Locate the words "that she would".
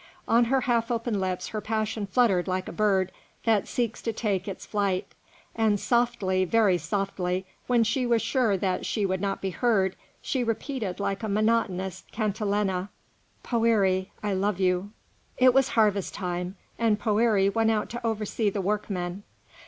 8.57-9.21